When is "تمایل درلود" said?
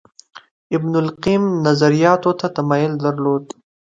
2.57-3.45